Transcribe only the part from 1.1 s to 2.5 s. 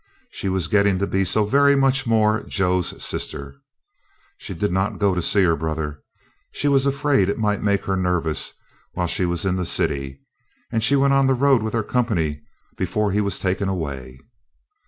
so very much more